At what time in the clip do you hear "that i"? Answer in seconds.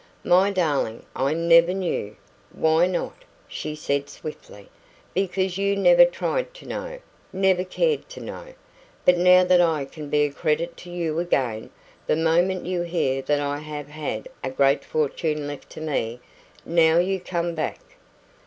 9.43-9.85, 13.21-13.59